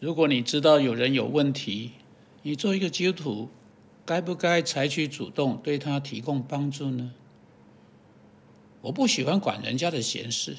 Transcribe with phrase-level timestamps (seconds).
[0.00, 1.92] 如果你知道有人有问题，
[2.42, 3.48] 你做一个基督徒，
[4.06, 7.12] 该不该采取主动对他提供帮助呢？
[8.80, 10.56] 我不喜欢管人家的闲事，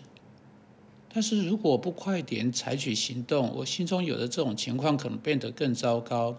[1.11, 6.37] 但是如果不快点采取行动，我心中有的这种情况可能变得更糟糕。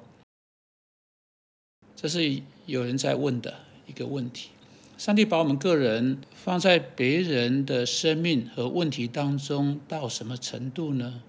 [1.96, 3.52] 这是有人在问的
[3.88, 4.50] 一个问题。
[4.96, 11.24] 上帝把我们个人放在别人的生命和问题当中到什么程度呢？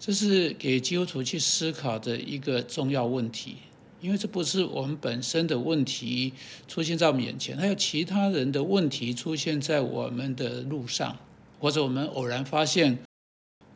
[0.00, 3.56] 这是给基督徒去思考的一个重要问题，
[4.00, 6.32] 因为这不是我们本身的问题
[6.66, 11.18] 出现在我们眼前，还有其他人的问题出现在我们的路上，
[11.58, 13.00] 或者我们偶然发现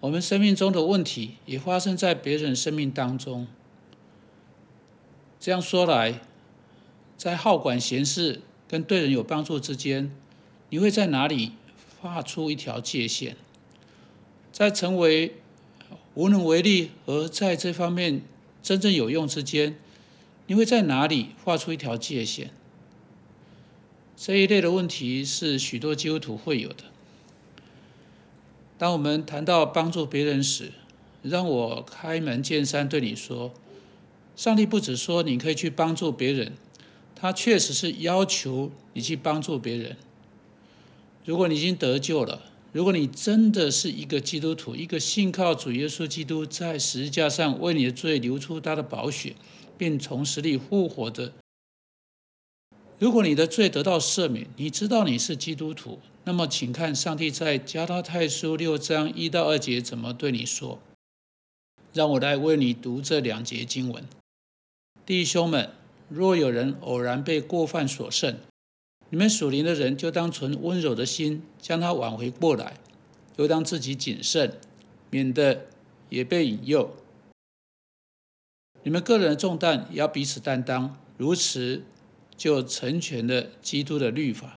[0.00, 3.46] 我们生命中的问题也发生在别人生命当中。
[5.38, 6.22] 这样说来，
[7.18, 10.10] 在好管闲事跟对人有帮助之间，
[10.70, 11.52] 你会在哪里
[12.00, 13.36] 画出一条界限？
[14.50, 15.34] 在成为
[16.14, 18.22] 无能为力和在这方面
[18.62, 19.76] 真正有用之间，
[20.46, 22.50] 你会在哪里画出一条界限？
[24.16, 26.84] 这一类的问题是许多基督徒会有的。
[28.78, 30.70] 当我们谈到帮助别人时，
[31.22, 33.52] 让我开门见山对你说：
[34.36, 36.52] 上帝不只说你可以去帮助别人，
[37.16, 39.96] 他确实是要求你去帮助别人。
[41.24, 42.53] 如果你已经得救了。
[42.74, 49.36] 如果你真的是一个基督徒，一个信靠主耶稣基督在十字架上为你的罪流出他的宝血，
[49.78, 51.32] 并从死里复活的，
[52.98, 60.80] 如果你的罪得到赦免，你知道你是基督徒，那么请看上帝在加拉太书六章一到二节怎么对你说。
[61.92, 64.04] 让我来为你读这两节经文：
[65.06, 65.70] 弟兄们，
[66.08, 68.36] 若有人偶然被过犯所胜，
[69.14, 72.72] 你们属灵的人就当存温柔的心，将他挽回过来；
[73.36, 74.58] 又当自己谨慎，
[75.08, 75.66] 免得
[76.08, 76.92] 也被引诱。
[78.82, 81.84] 你们个人的重担也要彼此担当，如此
[82.36, 84.56] 就成全了基督的律法。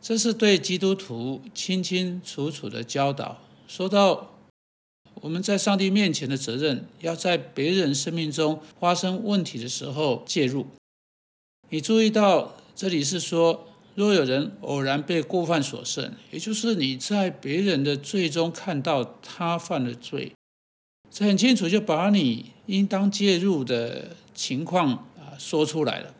[0.00, 3.42] 这是对基督徒清清楚楚的教导。
[3.68, 4.38] 说到
[5.16, 10.68] 我们在上帝面前的责任，要在别人生命中发生问题的时候介入。
[11.68, 12.54] 你注意到？
[12.76, 20.34] 这里是说，若有人偶然被过犯所胜，也就是你在别人的罪中看到他犯了罪，
[21.10, 26.14] 这很清楚就把你应当介入的情况啊说出来了。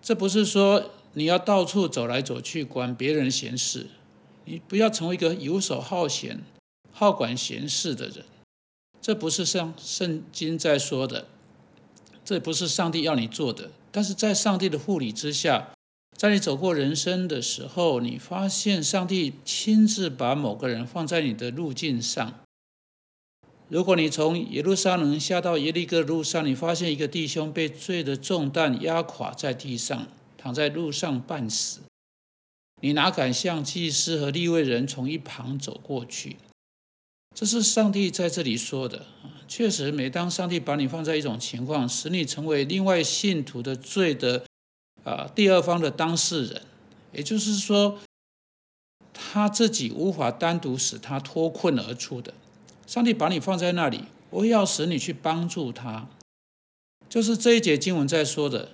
[0.00, 3.88] 这不是说你要到处走来走去管别人闲事，
[4.44, 6.42] 你不要成为一个游手好闲、
[6.92, 8.24] 好管闲事的人。
[9.02, 11.26] 这不是像圣经在说的，
[12.24, 13.72] 这不是上帝要你做的。
[13.92, 15.70] 但是在上帝的护理之下，
[16.16, 22.34] 在你走过人生的时候，你发现上帝亲自把某个人放在你的路径上。
[23.68, 31.80] 如果你从耶路撒冷下到耶利哥路上，你发现一个弟兄被罪的重担压垮在地上，躺在路上半死，
[32.80, 36.36] 你哪敢向祭司和利未人从一旁走过去？
[37.34, 39.06] 这是上帝在这里说的，
[39.48, 44.44] 确实，每当上帝把你放在一种情况，使你成为另外信徒的罪的
[45.04, 46.62] 啊第二方的当事人，
[47.12, 47.98] 也就是说，
[49.14, 52.34] 他自己无法单独使他脱困而出的，
[52.86, 56.08] 上帝把你放在那里，我要使你去帮助他，
[57.08, 58.70] 就是这一节经文在说的，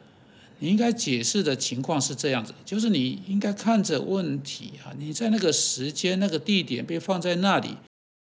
[0.58, 7.76] 你应该解释的情况是这样子，就是你应该看着问题啊，你在那个时间、那个地点被放在那里。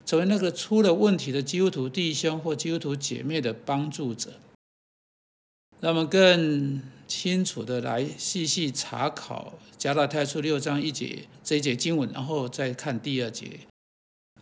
[0.05, 4.35] 成为那个出了问题的基督徒弟兄或基督徒姐妹的帮助者，
[5.81, 13.61] 那么更清楚的来细细查考加拉太书六章一节这一节经文，然后再看第二节。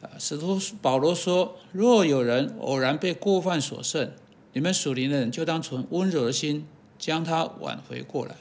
[0.00, 4.10] 啊，使徒保罗说：“若有人偶然被过犯所胜，
[4.54, 6.66] 你们属灵的人就当存温柔的心，
[6.98, 8.36] 将他挽回过来。”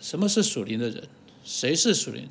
[0.00, 1.08] 什么是属灵的人？
[1.42, 2.30] 谁是属灵人？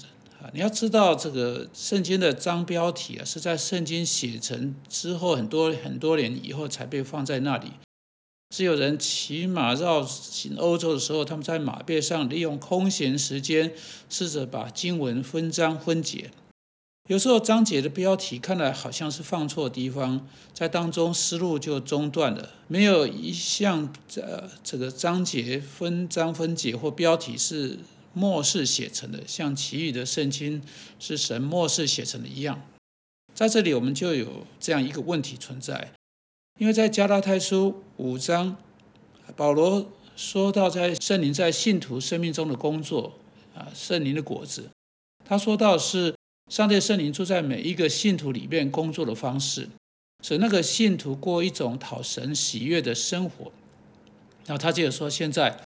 [0.53, 7.71] 你要知道这个圣经的章标题啊，是在圣经写成之后很多很多年以后才被放在那里。
[8.53, 13.73] 是有人骑马绕行欧洲的时候，他们在马背上利用空闲时间，
[14.09, 16.31] 试着把经文分章分解。
[17.07, 22.49] 有时候章节的标题看来好像是放错地方，在当中思路就中断了。
[22.67, 27.79] 没有一项呃这个章节分章分解或标题是。
[28.13, 30.61] 末世写成的，像其余的圣经
[30.99, 32.61] 是神末世写成的一样，
[33.33, 35.93] 在这里我们就有这样一个问题存在，
[36.59, 38.57] 因为在加拉太书五章，
[39.35, 43.13] 保罗说到在圣灵在信徒生命中的工作
[43.55, 44.69] 啊，圣灵的果子，
[45.25, 46.13] 他说到是
[46.49, 49.69] 上帝圣灵住在每一个信徒里面工作的方式，
[50.21, 53.51] 使那个信徒过一种讨神喜悦的生活。
[54.45, 55.63] 然后他接着说：“现在，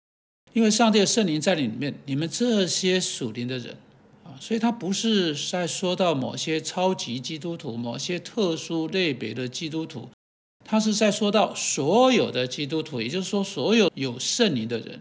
[0.53, 3.77] 因为上帝的圣灵在里面，你们这些属灵的人
[4.25, 10.09] 啊，所以他不是在说到某些超级基督徒、某些特殊类别的基督徒，
[10.65, 15.01] 他是在说到所有的基督徒，也就是说，所有有圣灵的人。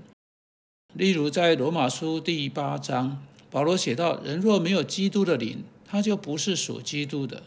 [0.93, 3.21] 例如在罗马书第八章。”
[3.51, 7.43] 保罗写道：“人若没有基督的灵，他就不是属基督的。”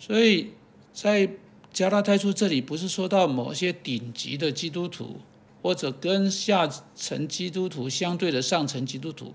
[0.00, 0.52] 所以，
[0.94, 1.28] 在
[1.70, 5.18] 加拉太书这里，不是说到某些顶级的基督徒，
[5.64, 9.32] 或者跟下层基督徒相对的上层基督徒。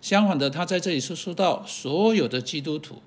[0.00, 3.00] 相反的，他在这里是说到所有的基督徒。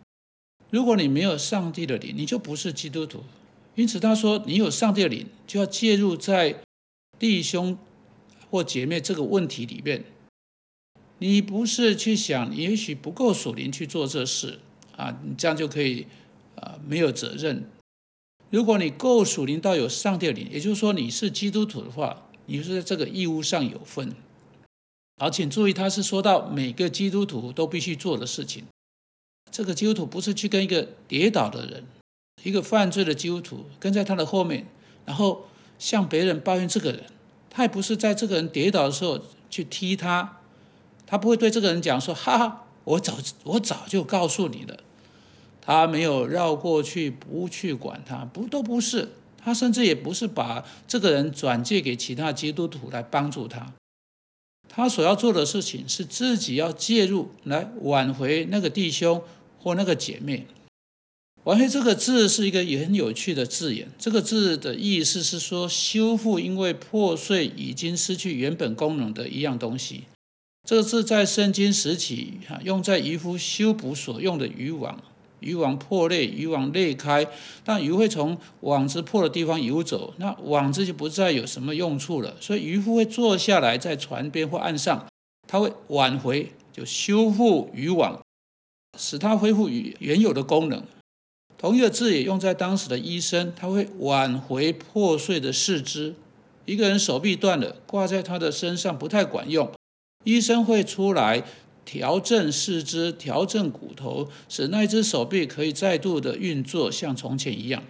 [0.69, 3.25] 如果你没有上帝的灵，你就不是基督徒。
[3.75, 6.62] 因此，他说你有上帝的灵，就要介入在
[7.19, 7.77] 弟兄
[8.50, 10.06] 或姐妹这个问题里面。
[11.18, 14.60] 你不是去想，也许不够属灵去做这事
[14.95, 16.07] 啊，你这样就可以
[16.56, 17.69] 啊没有责任。
[18.51, 24.13] 如果你够属灵到有上帝的灵，也就是说你是基督徒的话，你是在这个义务上有份。
[25.17, 28.65] 好，请注意，他是说到每个基督徒都必须做的事情。
[29.51, 31.85] 这个基督徒不是去跟一个跌倒的人，
[32.43, 34.65] 一个犯罪的基督徒跟在他的后面，
[35.05, 35.45] 然后
[35.77, 37.03] 向别人抱怨这个人，
[37.49, 39.19] 他也不是在这个人跌倒的时候
[39.49, 40.39] 去踢他。
[41.05, 44.79] 他不会对这个人讲说：“哈哈，我早我早就告诉你了。”
[45.61, 49.09] 他没有绕过去，不去管他，不都不是。
[49.43, 53.73] 他甚至也不是把这个人转借给其他基督徒来帮助他。
[54.69, 59.21] 他所要做的事情是自己要介入来挽回那个弟兄
[59.59, 60.47] 或那个姐妹。
[61.43, 63.91] 挽回这个字是一个也很有趣的字眼。
[63.99, 70.05] 这个字的意思是说修复因为破碎已经失去原本功能的一样东西。
[70.65, 75.03] 这个字在圣经时期，哈，用在渔夫修补所用的渔网，
[75.43, 77.27] 渔网破裂，渔网裂开，
[77.63, 82.35] 但鱼会从网子破的地方游走，那网子就不再有什么用处了。
[82.39, 85.05] 所以渔夫会坐下来在船边或岸上，
[85.47, 88.19] 他会挽回，就修复渔网，
[88.97, 90.83] 使它恢复原原有的功能。
[91.57, 96.15] 同一个字也用在当时的医生，他会挽回破碎的四肢。
[96.65, 99.69] 一个人手臂断了，挂在他的身上不太管用。
[100.25, 101.43] 医生会出来
[101.85, 107.83] 调整四肢、调整骨头，使那只手臂可以再度的运作，像从前一样。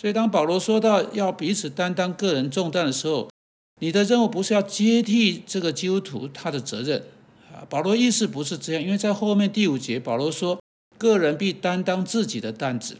[0.00, 3.30] 所以，当保罗说到要彼此担当个人重担的时候，
[3.80, 7.04] 你的任务不是要接替这个基督徒他的责任
[7.52, 7.62] 啊。
[7.70, 10.60] 保罗意思不是这样，因为在后面第五节，保罗说
[10.98, 12.98] 个人必担当自己的担子。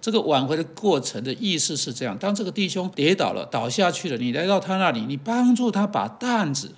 [0.00, 6.72] 这个挽回的过程的意思是这样：当这个弟兄跌倒了、倒下去了，你来到他那里，你帮助他把担子。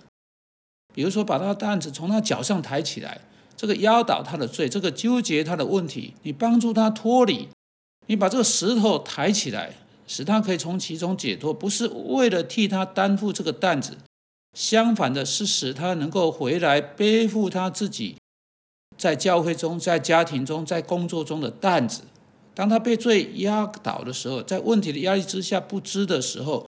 [0.94, 3.20] 比如说，把他的担子从他脚上抬起来，
[3.56, 7.48] 这个压倒他的罪，这个纠结他的问题，你帮助他脱离，
[8.06, 9.74] 你把这个石头抬起来，
[10.06, 13.96] 使他可以从其中解脱，不是为了替他担负这个担子，
[14.56, 18.16] 相反的是使他能够回来背负他自己
[18.98, 22.02] 在教会中、在家庭中、在工作中的担子。
[22.54, 26.66] 当他被罪压倒的时候，在问题的压力之下不知的时候。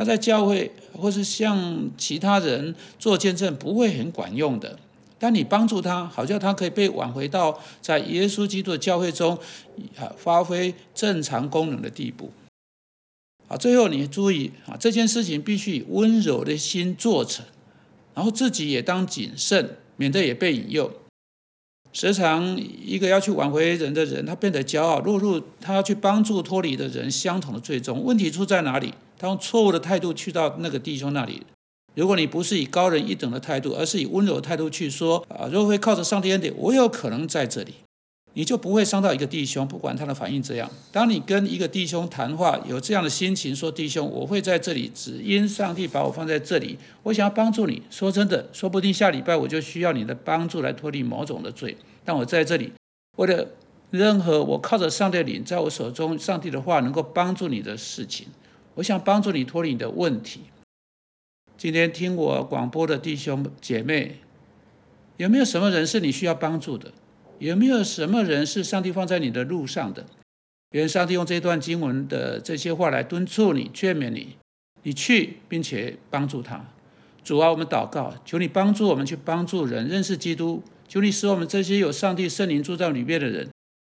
[0.00, 4.78] 他在教会或是向其他人做见证不会很管用的，
[5.18, 9.38] 但你帮助他，好像他可以被挽回到在耶稣基督的教会中
[9.98, 12.30] 啊发挥正常功能的地步。
[13.46, 17.44] 好，最后你注意啊，这件事情必须以温柔的心做成，
[18.14, 20.90] 然后自己也当谨慎，免得也被引诱。
[21.92, 28.02] 时常一个要去挽回人的人，他变得骄傲，落入他要去帮助脱离的人相同的最终。
[28.02, 28.94] 问题出在哪里？
[29.20, 31.42] 他用错误的态度去到那个弟兄那里。
[31.94, 37.74] 如果你不是以高人一等的态度，而是以温柔的态度去说啊，若会靠着上帝恩典，我有可能在这里，
[38.32, 40.70] 你就不会伤到一个弟兄，不管他的反应怎样。
[40.90, 47.82] 当你跟一个弟兄谈话，有这样的心情说：“弟兄，我会在这里，只因上帝把我放在这里，我想要帮助你。
[47.90, 51.76] 说真的，说不定下礼拜我就需要你的帮助来脱离某种的罪。
[52.04, 52.72] 但我在这里，
[53.18, 53.46] 为了
[53.90, 58.28] 任何我靠着上帝的灵在我手中，上帝的话能够帮助你的事情。”
[58.80, 60.40] 我想帮助你脱离你的问题。
[61.56, 64.16] 今天听我广播的弟兄姐妹，
[65.18, 66.92] 有没有什么人是你需要帮助的？
[67.38, 70.06] 有没有什么人是上帝放在你的路上的？
[70.70, 74.36] 愿上帝用这段经文的这些话来敦促你、劝勉你，
[74.82, 76.64] 你去并且帮助他。
[77.22, 80.62] 主啊，我们祷告，求你帮助我们去帮助人认识基督。
[80.88, 83.50] 求你使我们这些有上帝圣灵住在里面的人，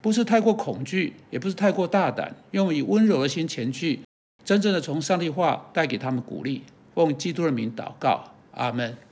[0.02, 4.00] 不是太过恐惧，也不是太过大胆，用以温柔的心前去。
[4.44, 6.62] 真正的从上帝话带给他们鼓励，
[6.94, 8.96] 奉基督的名祷告，阿门。